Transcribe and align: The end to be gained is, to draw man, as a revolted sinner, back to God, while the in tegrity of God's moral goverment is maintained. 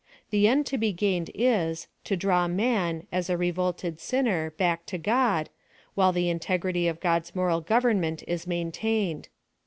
The 0.31 0.47
end 0.47 0.65
to 0.65 0.79
be 0.79 0.93
gained 0.93 1.29
is, 1.35 1.87
to 2.05 2.17
draw 2.17 2.47
man, 2.47 3.05
as 3.11 3.29
a 3.29 3.37
revolted 3.37 3.99
sinner, 3.99 4.49
back 4.49 4.87
to 4.87 4.97
God, 4.97 5.51
while 5.93 6.11
the 6.11 6.27
in 6.27 6.39
tegrity 6.39 6.89
of 6.89 6.99
God's 6.99 7.35
moral 7.35 7.61
goverment 7.61 8.23
is 8.27 8.47
maintained. 8.47 9.29